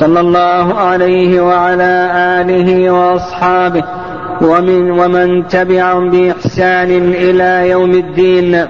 [0.00, 2.10] صلى الله عليه وعلى
[2.40, 3.84] آله وأصحابه
[4.40, 8.66] ومن ومن تبعهم بإحسان إلى يوم الدين.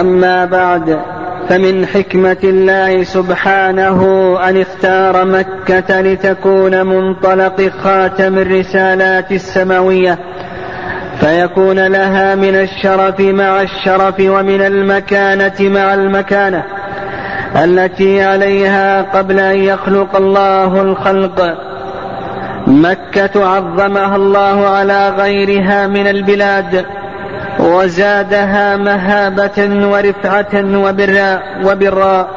[0.00, 1.00] أما بعد
[1.48, 4.00] فمن حكمة الله سبحانه
[4.48, 10.18] أن اختار مكة لتكون منطلق خاتم الرسالات السماوية
[11.20, 16.64] فيكون لها من الشرف مع الشرف ومن المكانة مع المكانة.
[17.56, 21.56] التي عليها قبل أن يخلق الله الخلق.
[22.66, 26.86] مكة عظمها الله على غيرها من البلاد
[27.58, 32.28] وزادها مهابة ورفعة وبراء وبراء.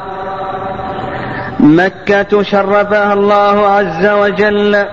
[1.60, 4.86] مكة شرفها الله عز وجل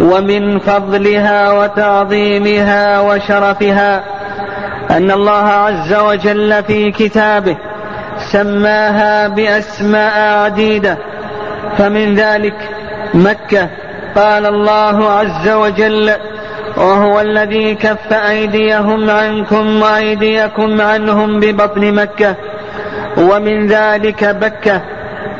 [0.00, 4.04] ومن فضلها وتعظيمها وشرفها
[4.90, 7.56] أن الله عز وجل في كتابه
[8.32, 10.98] سماها بأسماء عديدة.
[11.78, 12.54] فمن ذلك
[13.14, 13.68] مكة.
[14.16, 16.12] قال الله عز وجل
[16.76, 22.34] وهو الذي كف أيديهم عنكم وأيديكم عنهم ببطن مكة.
[23.16, 24.82] ومن ذلك بكة.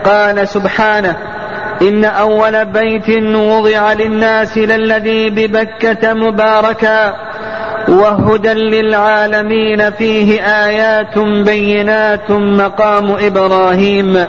[0.05, 1.17] قال سبحانه
[1.83, 7.30] إن أول بيت وضع للناس للذي ببكة مباركا.
[7.89, 14.27] وهدى للعالمين فيه آيات بينات مقام إبراهيم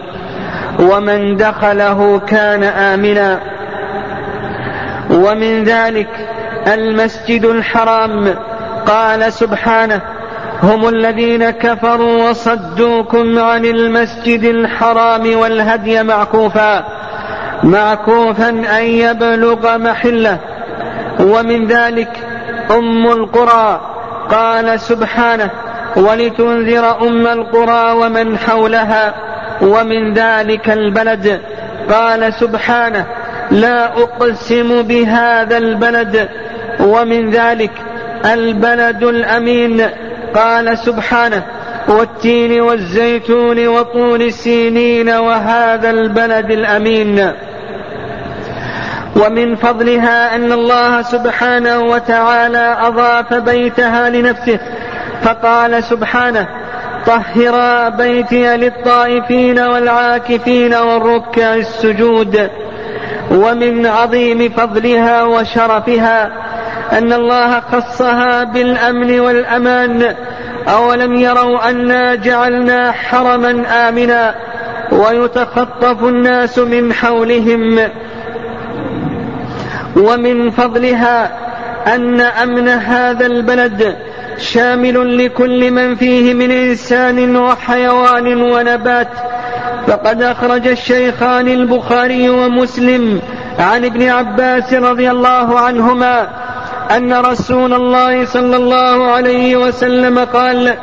[0.80, 3.40] ومن دخله كان آمنا.
[5.12, 6.30] ومن ذلك
[6.68, 8.36] المسجد الحرام.
[8.88, 10.02] قال سبحانه
[10.64, 16.84] هم الذين كفروا وصدوكم عن المسجد الحرام والهدي معكوفا.
[17.64, 20.38] معكوفا أن يبلغ محله.
[21.20, 22.31] ومن ذلك
[22.72, 23.82] ام القرى
[24.30, 25.50] قال سبحانه
[25.96, 29.14] ولتنذر أم القرى ومن حولها
[29.62, 31.42] ومن ذلك البلد
[31.90, 33.06] قال سبحانه
[33.52, 36.30] لا أقسم بهذا البلد
[36.80, 37.72] ومن ذلك
[38.26, 39.82] البلد الأمين
[40.36, 41.44] قال سبحانه
[41.88, 47.32] والتين والزيتون وطول السينين وهذا البلد الأمين
[49.16, 54.60] ومن فضلها أن الله سبحانه وتعالى أضاف بيتها لنفسه
[55.24, 56.48] فقال سبحانه
[57.06, 62.50] طهرا بيتي للطائفين والعاكفين والركع السجود
[63.32, 66.32] ومن عظيم فضلها وشرفها
[66.92, 70.16] أن الله خصها بالأمن والأمان
[70.68, 74.36] أولم يروا أنا جعلنا حرما آمنا
[74.92, 77.80] ويتخطف الناس من حولهم.
[79.98, 81.32] ومن فضلها
[81.96, 83.96] أن أمن هذا البلد
[84.38, 89.08] شامل لكل من فيه من إنسان وحيوان ونبات.
[89.88, 93.22] فقد أخرج الشيخان البخاري ومسلم
[93.60, 96.28] عن ابن عباس رضي الله عنهما
[96.98, 100.74] أن رسول الله صلى الله عليه وسلم قال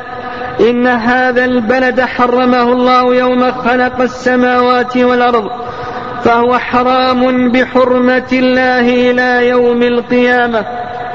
[0.60, 5.50] إن هذا البلد حرمه الله يوم خلق السماوات والأرض.
[6.28, 10.64] فهو حرام بحرمة الله إلى يوم القيامة.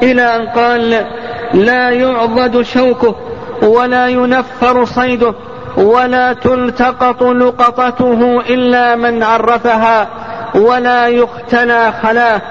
[0.03, 1.05] إلى أن قال
[1.53, 3.15] لا يعضد شوكه
[3.61, 5.33] ولا ينفر صيده
[5.77, 10.07] ولا تلتقط لقطته إلا من عرفها
[10.55, 12.41] ولا يختلى خلاه.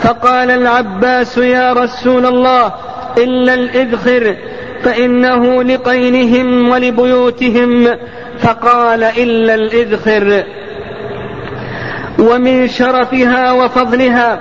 [0.00, 2.72] فقال العباس يا رسول الله
[3.18, 4.36] إلا الإذخر
[4.82, 7.96] فإنه لقينهم ولبيوتهم.
[8.42, 10.44] فقال إلا الإذخر.
[12.18, 14.40] ومن شرفها وفضلها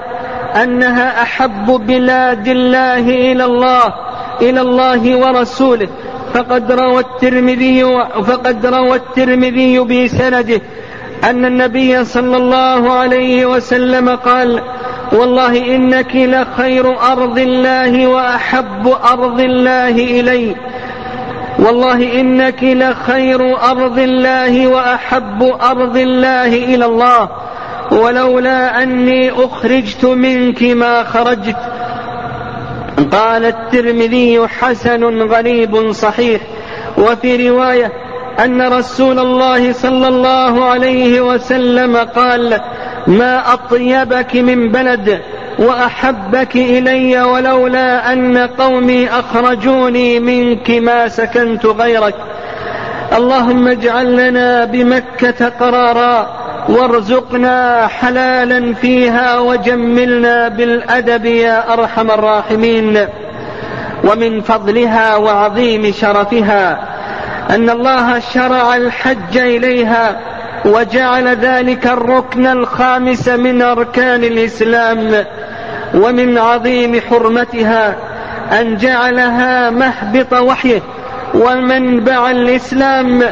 [0.64, 3.94] أنها أحب بلاد الله إلى الله
[4.42, 5.88] إلى الله ورسوله.
[6.34, 7.84] فقد روى الترمذي
[8.26, 10.62] فقد روى الترمذي بسنده
[11.24, 14.62] أن النبي صلى الله عليه وسلم قال
[15.12, 20.56] والله إنك لخير أرض الله وأحب أرض الله إلي.
[21.60, 27.30] والله إنك لخير أرض الله وأحب أرض الله إلى الله.
[27.92, 31.58] ولولا أني أخرجت منك ما خرجت.
[33.12, 36.42] قال الترمذي حسن غريب صحيح.
[36.98, 37.92] وفي رواية
[38.40, 42.62] أن رسول الله صلى الله عليه وسلم قال
[43.08, 45.22] ما أطيبك من بلد
[45.60, 52.16] وأحبك إلي ولولا أن قومي أخرجوني منك ما سكنت غيرك.
[53.18, 63.08] اللهم اجعل لنا بمكة قرارا وارزقنا حلالا فيها وجملنا بالأدب يا أرحم الراحمين.
[64.04, 66.80] ومن فضلها وعظيم شرفها
[67.50, 70.20] أن الله شرع الحج إليها
[70.66, 75.26] وجعل ذلك الركن الخامس من أركان الإسلام.
[75.94, 77.96] ومن عظيم حرمتها
[78.60, 80.82] أن جعلها محبط وحيه
[81.34, 83.24] ومنبع الإسلام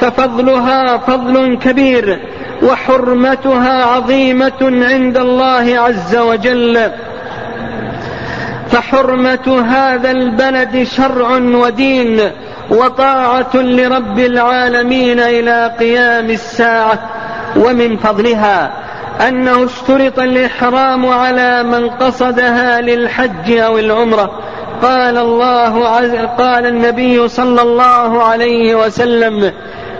[0.00, 2.33] ففضلها فضل كبير.
[2.64, 6.90] وحرمتها عظيمة عند الله عز وجل.
[8.70, 12.20] فحرمة هذا البلد شرع ودين
[12.70, 16.98] وطاعة لرب العالمين إلى قيام الساعة.
[17.56, 18.72] ومن فضلها
[19.28, 24.30] أنه اشترط الإحرام على من قصدها للحج أو العمرة.
[24.82, 29.52] قال الله عز قال النبي صلى الله عليه وسلم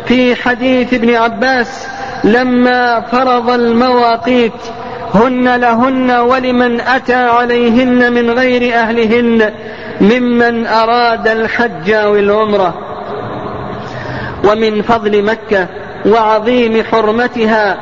[0.06, 1.88] في حديث ابن عباس
[2.24, 4.52] لما فرض المواقيت
[5.14, 9.52] هن لهن ولمن أتى عليهن من غير أهلهن
[10.00, 12.74] ممن أراد الحج أو العمرة
[14.44, 15.68] ومن فضل مكة
[16.06, 17.76] وعظيم حرمتها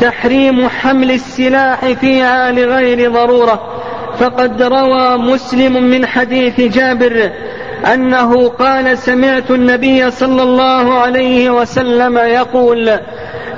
[0.00, 3.76] تحريم حمل السلاح فيها لغير ضرورة.
[4.18, 7.30] فقد روى مسلم من حديث جابر
[7.94, 12.98] أنه قال سمعت النبي صلى الله عليه وسلم يقول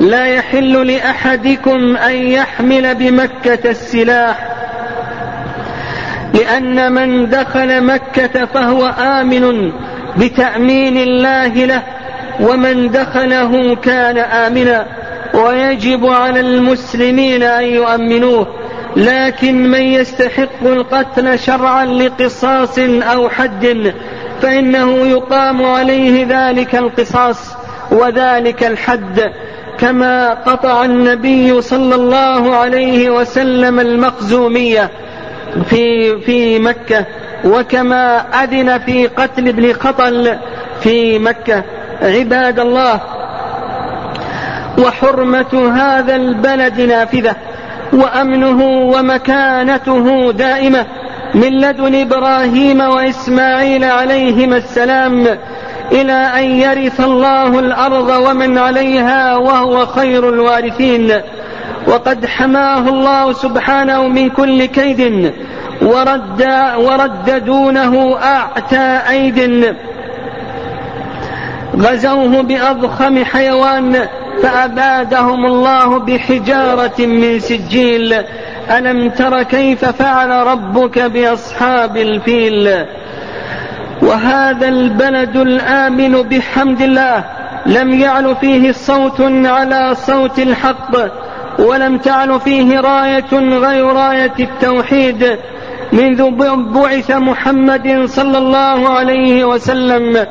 [0.01, 4.49] لا يحل لأحدكم أن يحمل بمكة السلاح
[6.35, 9.73] لأن من دخل مكة فهو آمن
[10.17, 11.83] بتأمين الله له
[12.41, 14.87] ومن دخله كان آمنا.
[15.35, 18.47] ويجب على المسلمين أن يؤمنوه
[18.97, 23.95] لكن من يستحق القتل شرعا لقصاص أو حد
[24.43, 27.57] فإنه يقام عليه ذلك القصاص
[27.91, 29.33] وذلك الحد.
[29.81, 34.91] كما قطع النبي صلى الله عليه وسلم المخزومية
[35.71, 37.05] في في مكة
[37.45, 40.39] وكما أذن في قتل ابن خطل
[40.81, 41.63] في مكة.
[42.03, 43.01] عباد الله
[44.79, 47.37] وحرمة هذا البلد نافذة
[47.93, 50.87] وأمنه ومكانته دائمة.
[51.35, 55.39] من لدن إبراهيم وإسماعيل عليهما السلام
[55.93, 61.13] إلى أن يرث الله الأرض ومن عليها وهو خير الوارثين.
[61.87, 65.33] وقد حماه الله سبحانه من كل كيد
[65.83, 69.75] ورد ورد دونه أعتى أيد.
[71.77, 74.07] غزوه بأضخم حيوان
[74.43, 78.15] فأبادهم الله بحجارة من سجيل.
[78.71, 82.87] ألم تر كيف فعل ربك بأصحاب الفيل؟
[84.03, 87.25] وهذا البلد الآمن بحمد الله
[87.67, 90.97] لم يعل فيه صوت على صوت الحق
[91.59, 95.39] ولم تعل فيه راية غير راية التوحيد
[95.93, 96.31] منذ
[96.73, 100.27] بعث محمد صلى الله عليه وسلم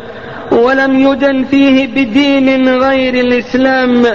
[0.52, 4.06] ولم يدن فيه بدين غير الإسلام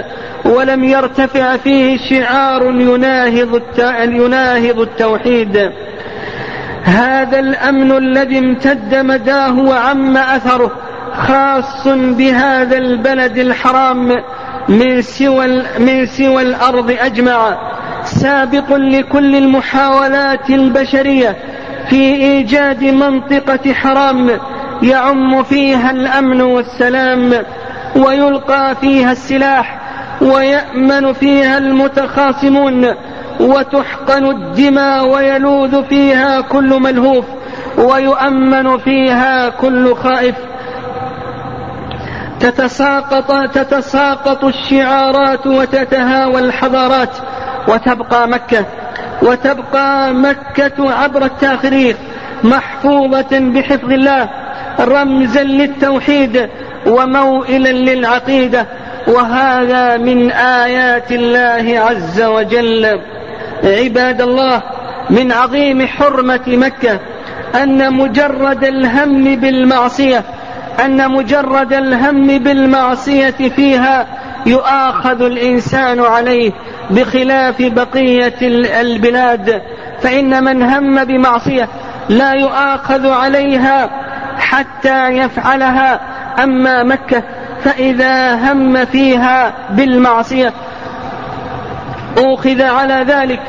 [0.45, 3.55] ولم يرتفع فيه شعار يناهض
[4.13, 5.71] يناهض التوحيد.
[6.83, 10.71] هذا الأمن الذي امتد مداه وعم أثره
[11.13, 14.23] خاص بهذا البلد الحرام
[14.69, 15.47] من سوى
[15.79, 17.57] من سوى الأرض أجمع
[18.05, 21.35] سابق لكل المحاولات البشرية
[21.89, 24.39] في إيجاد منطقة حرام
[24.81, 27.33] يعم فيها الأمن والسلام
[27.95, 29.79] ويلقى فيها السلاح
[30.21, 32.85] ويأمن فيها المتخاصمون.
[33.39, 37.25] وتحقن الدماء ويلوذ فيها كل ملهوف
[37.77, 40.35] ويؤمن فيها كل خائف.
[42.39, 47.17] تتساقط تتساقط الشعارات وتتهاوى الحضارات
[47.67, 48.65] وتبقى مكة.
[49.21, 51.95] وتبقى مكة عبر التاريخ
[52.43, 54.29] محفوظة بحفظ الله
[54.79, 56.49] رمزا للتوحيد
[56.87, 58.67] وموئلا للعقيدة.
[59.07, 62.99] وهذا من آيات الله عز وجل.
[63.63, 64.61] عباد الله
[65.09, 66.99] من عظيم حرمة مكة
[67.55, 70.23] أن مجرد الهم بالمعصية
[70.85, 74.07] أن مجرد الهم بالمعصية فيها
[74.45, 76.51] يؤاخذ الإنسان عليه
[76.89, 78.33] بخلاف بقية
[78.81, 79.61] البلاد.
[80.01, 81.67] فإن من هم بمعصية
[82.09, 83.89] لا يؤاخذ عليها
[84.37, 85.99] حتى يفعلها.
[86.43, 87.23] أما مكة
[87.63, 90.53] فإذا هم فيها بالمعصية
[92.17, 93.39] أوخذ على ذلك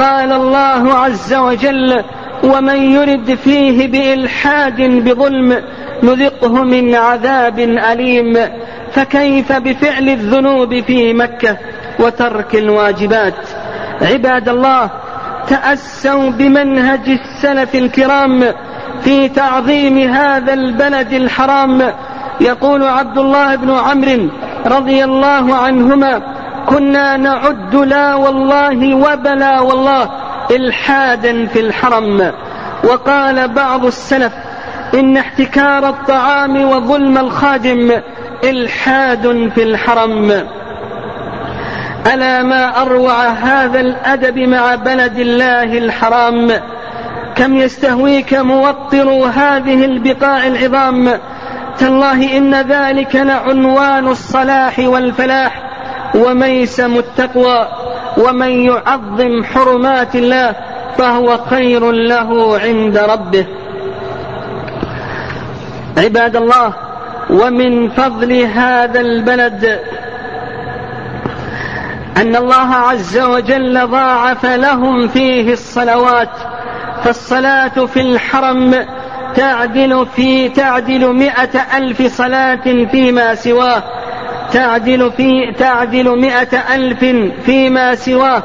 [0.00, 2.04] قال الله عز وجل
[2.44, 5.62] ومن يرد فيه بإلحاد بظلم
[6.02, 8.38] نذقه من عذاب أليم
[8.92, 11.56] فكيف بفعل الذنوب في مكة
[11.98, 13.34] وترك الواجبات؟
[14.02, 14.90] عباد الله
[15.48, 18.44] تأسوا بمنهج السلف الكرام
[19.00, 21.92] في تعظيم هذا البلد الحرام.
[22.40, 24.28] يقول عبد الله بن عمرو
[24.66, 26.39] رضي الله عنهما
[26.70, 30.10] كنا نعد لا والله وبلا والله
[30.50, 32.32] إلحادا في الحرم.
[32.84, 34.32] وقال بعض السلف
[34.94, 37.92] إن احتكار الطعام وظلم الخادم
[38.44, 40.46] إلحاد في الحرم.
[42.14, 46.50] ألا ما أروع هذا الأدب مع بلد الله الحرام؟
[47.34, 51.18] كم يستهويك موطر هذه البقاع العظام؟
[51.78, 55.69] تالله إن ذلك لعنوان الصلاح والفلاح.
[56.14, 57.68] وميسم التقوى
[58.18, 60.54] ومن يعظم حرمات الله
[60.98, 63.46] فهو خير له عند ربه.
[65.98, 66.74] عباد الله
[67.30, 69.80] ومن فضل هذا البلد
[72.16, 76.30] أن الله عز وجل ضاعف لهم فيه الصلوات
[77.04, 78.86] فالصلاة في الحرم
[79.34, 83.82] تعدل في تعدل مئة ألف صلاة فيما سواه.
[84.52, 87.04] تعدل في تعدل مئة ألف
[87.44, 88.42] فيما سواه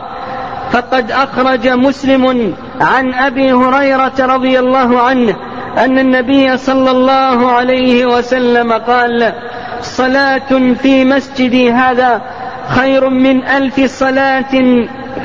[0.71, 5.35] فقد أخرج مسلم عن أبي هريرة رضي الله عنه
[5.77, 9.33] أن النبي صلى الله عليه وسلم قال
[9.81, 12.21] صلاة في مسجدي هذا
[12.69, 14.51] خير من ألف صلاة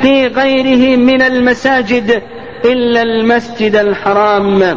[0.03, 2.23] في غيره من المساجد
[2.65, 4.77] إلا المسجد الحرام.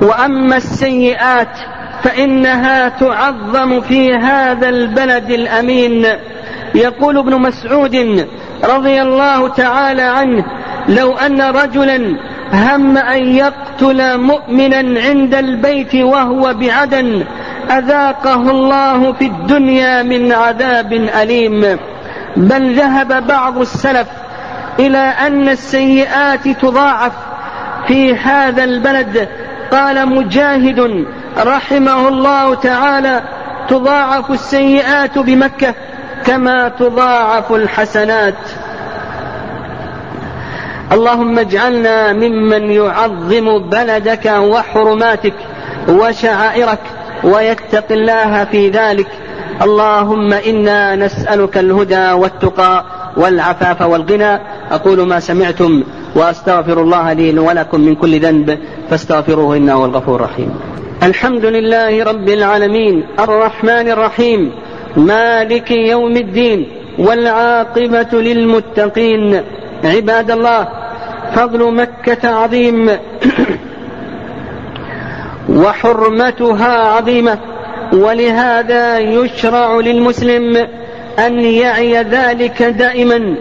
[0.00, 1.58] وأما السيئات
[2.02, 6.06] فإنها تعظم في هذا البلد الأمين.
[6.74, 8.26] يقول ابن مسعود
[8.64, 10.44] رضي الله تعالى عنه
[10.88, 12.16] لو أن رجلا
[12.52, 17.24] هم أن يقتل مؤمنا عند البيت وهو بعدن
[17.70, 21.78] أذاقه الله في الدنيا من عذاب أليم.
[22.36, 24.08] بل ذهب بعض السلف
[24.78, 27.12] إلى أن السيئات تضاعف
[27.86, 29.28] في هذا البلد.
[29.70, 31.06] قال مجاهد
[31.38, 33.22] رحمه الله تعالى
[33.68, 35.74] تضاعف السيئات بمكة
[36.24, 38.34] كما تضاعف الحسنات.
[40.92, 45.34] اللهم اجعلنا ممن يعظم بلدك وحرماتك
[45.88, 46.78] وشعائرك
[47.24, 49.06] ويتقي الله في ذلك.
[49.62, 52.84] اللهم إنا نسألك الهدى والتقى
[53.16, 54.40] والعفاف والغنى.
[54.70, 55.82] أقول ما سمعتم
[56.14, 58.58] وأستغفر الله لي ولكم من كل ذنب
[58.90, 60.60] فاستغفروه إنه هو الغفور الرحيم.
[61.06, 64.52] الحمد لله رب العالمين الرحمن الرحيم
[64.96, 66.66] مالك يوم الدين
[66.98, 69.42] والعاقبة للمتقين.
[69.84, 70.68] عباد الله
[71.34, 72.90] فضل مكة عظيم
[75.62, 77.38] وحرمتها عظيمة
[77.92, 80.66] ولهذا يشرع للمسلم
[81.18, 83.34] أن يعي ذلك دائما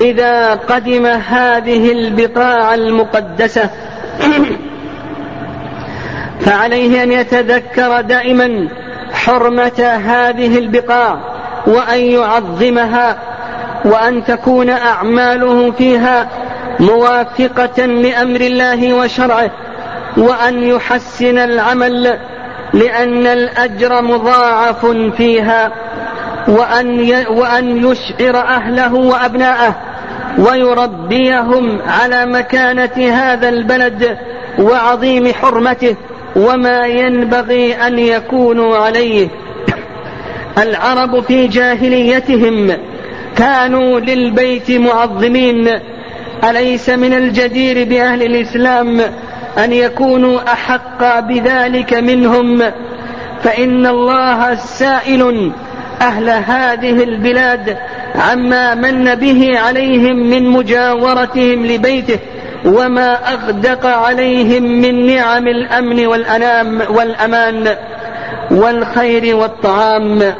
[0.00, 3.70] إذا قدم هذه البقاع المقدسة.
[6.44, 8.68] فعليه أن يتذكر دائما
[9.12, 11.18] حرمة هذه البقاع
[11.66, 13.18] وأن يعظمها
[13.84, 16.28] وأن تكون أعماله فيها
[16.80, 19.50] موافقة لأمر الله وشرعه
[20.16, 22.18] وأن يحسن العمل
[22.72, 25.72] لأن الأجر مضاعف فيها
[26.48, 29.74] وأن وأن يشعر أهله وأبناءه
[30.38, 34.18] ويربيهم على مكانة هذا البلد
[34.58, 35.96] وعظيم حرمته.
[36.36, 39.28] وما ينبغي أن يكونوا عليه.
[40.58, 42.72] العرب في جاهليتهم
[43.36, 45.68] كانوا للبيت معظمين.
[46.44, 49.00] أليس من الجدير بأهل الإسلام
[49.64, 52.62] أن يكونوا أحق بذلك منهم؟
[53.42, 55.52] فإن الله سائل
[56.00, 57.76] أهل هذه البلاد
[58.14, 62.18] عما من به عليهم من مجاورتهم لبيته.
[62.64, 67.76] وما أغدق عليهم من نعم الأمن والأنام والأمان
[68.50, 70.34] والخير والطعام.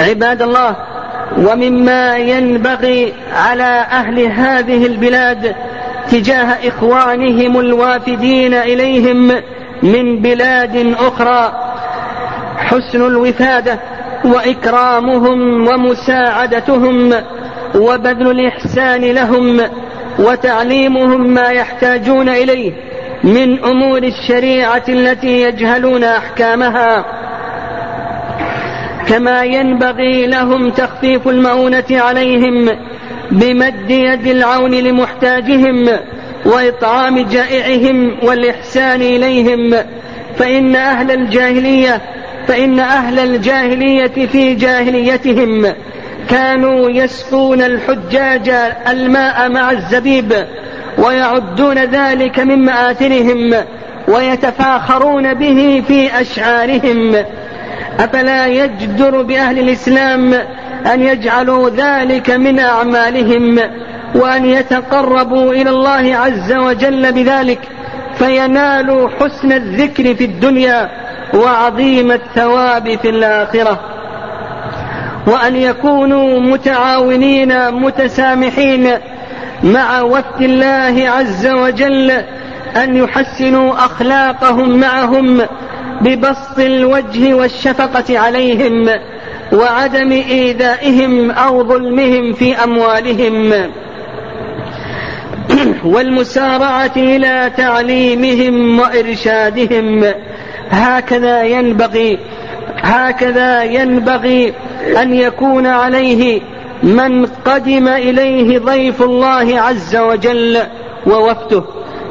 [0.00, 0.76] عباد الله
[1.38, 5.54] ومما ينبغي على أهل هذه البلاد
[6.10, 9.32] تجاه إخوانهم الوافدين إليهم
[9.82, 11.52] من بلاد أخرى
[12.56, 13.78] حسن الوفادة
[14.24, 17.12] وإكرامهم ومساعدتهم
[17.74, 19.60] وبذل الإحسان لهم
[20.18, 22.72] وتعليمهم ما يحتاجون إليه
[23.24, 27.04] من أمور الشريعة التي يجهلون أحكامها.
[29.08, 32.68] كما ينبغي لهم تخفيف المؤونة عليهم
[33.30, 35.88] بمد يد العون لمحتاجهم
[36.46, 39.74] وإطعام جائعهم والإحسان إليهم.
[40.36, 42.00] فإن أهل الجاهلية
[42.48, 45.74] فإن أهل الجاهلية في جاهليتهم
[46.30, 48.50] كانوا يسقون الحجاج
[48.88, 50.46] الماء مع الزبيب
[50.98, 53.54] ويعدون ذلك من مآثرهم
[54.08, 57.24] ويتفاخرون به في أشعارهم.
[58.00, 60.34] أفلا يجدر بأهل الإسلام
[60.94, 63.58] أن يجعلوا ذلك من أعمالهم
[64.14, 67.58] وأن يتقربوا إلى الله عز وجل بذلك
[68.18, 70.90] فينالوا حسن الذكر في الدنيا
[71.34, 73.89] وعظيم الثواب في الآخرة.
[75.30, 78.88] وأن يكونوا متعاونين متسامحين
[79.62, 82.10] مع وفد الله عز وجل
[82.76, 85.42] أن يحسنوا أخلاقهم معهم
[86.00, 88.88] ببسط الوجه والشفقة عليهم
[89.52, 93.52] وعدم إيذائهم أو ظلمهم في أموالهم.
[95.84, 100.04] والمسارعة إلى تعليمهم وإرشادهم.
[100.70, 102.18] هكذا ينبغي
[102.82, 104.54] هكذا ينبغي
[105.02, 106.40] أن يكون عليه
[106.82, 110.58] من قدم إليه ضيف الله عز وجل
[111.06, 111.62] ووفده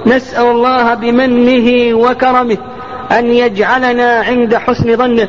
[0.05, 2.57] نسأل الله بمنه وكرمه
[3.11, 5.27] أن يجعلنا عند حسن ظنه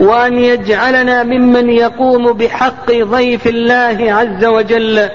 [0.00, 5.08] وأن يجعلنا ممن يقوم بحق ضيف الله عز وجل.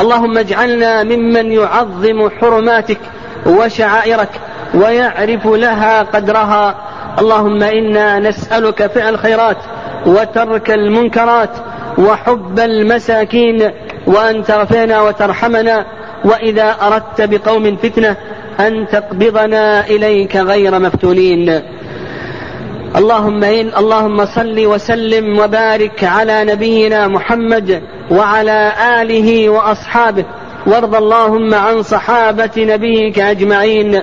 [0.00, 2.98] اللهم اجعلنا ممن يعظم حرماتك
[3.46, 4.28] وشعائرك
[4.74, 9.56] ويعرف لها قدرها اللهم إنا نسألك فعل الخيرات
[10.06, 11.50] وترك المنكرات
[11.98, 13.70] وحب المساكين
[14.06, 15.86] وأن تغفرنا وترحمنا
[16.24, 18.16] وإذا أردت بقوم فتنة
[18.60, 21.60] أن تقبضنا إليك غير مفتونين.
[22.96, 30.24] اللهم إن اللهم صل وسلم وبارك على نبينا محمد وعلى آله وأصحابه.
[30.66, 34.02] وارض اللهم عن صحابة نبيك أجمعين.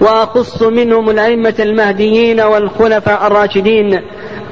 [0.00, 4.00] وأخص منهم الأئمة المهديين والخلفاء الراشدين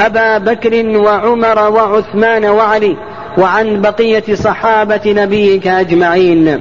[0.01, 2.97] أبا بكر وعمر وعثمان وعلي
[3.39, 6.61] وعن بقية صحابة نبيك أجمعين.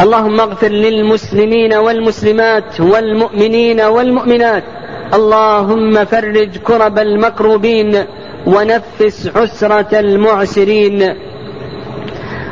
[0.00, 4.64] اللهم اغفر للمسلمين والمسلمات والمؤمنين والمؤمنات.
[5.14, 8.04] اللهم فرج كرب المكروبين
[8.46, 11.14] ونفس عسرة المعسرين.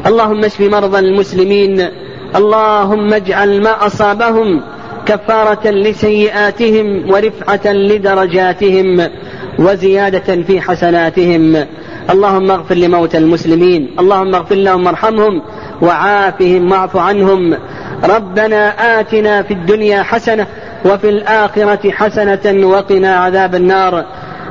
[0.07, 2.04] اللهم اشف مرضى المسلمين
[2.37, 4.61] اللهم اجعل ما أصابهم
[5.07, 9.11] كفارة لسيئاتهم ورفعة لدرجاتهم
[9.59, 11.67] وزيادة في حسناتهم.
[12.11, 13.97] اللهم اغفر لموتى المسلمين.
[14.01, 15.43] اللهم اغفر لهم وارحمهم
[15.83, 17.57] وعافهم واعف عنهم.
[18.05, 18.69] ربنا
[19.01, 20.47] آتنا في الدنيا حسنة
[20.85, 24.05] وفي الآخرة حسنة وقنا عذاب النار.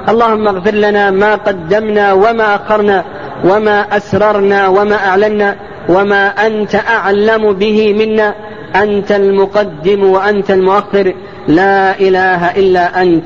[0.09, 3.03] اللهم اغفر لنا ما قدمنا وما أخرنا
[3.45, 5.55] وما أسررنا وما أعلنا.
[5.89, 8.33] وما أنت أعلم به منا.
[8.75, 11.13] أنت المقدم وأنت المؤخر.
[11.47, 13.25] لا إله إلا أنت.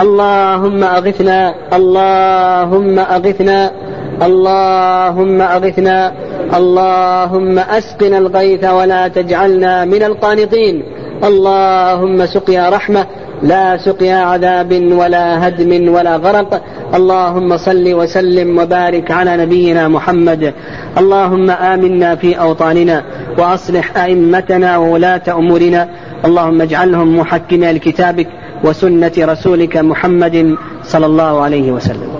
[0.00, 1.54] اللهم أغثنا.
[1.72, 3.70] اللهم أغثنا.
[4.22, 6.12] اللهم أغثنا.
[6.56, 10.82] اللهم أسقنا الغيث ولا تجعلنا من القانطين.
[11.24, 13.06] اللهم سقيا رحمة.
[13.42, 16.62] لا سقيا عذاب ولا هدم ولا غرق.
[16.94, 20.54] اللهم صل وسلم وبارك على نبينا محمد.
[20.98, 23.02] اللهم آمنا في أوطاننا
[23.38, 25.88] وأصلح أئمتنا وولاة أمورنا.
[26.24, 28.28] اللهم اجعلهم محكمين لكتابك
[28.64, 32.10] وسنة رسولك محمد صلى الله عليه وسلم.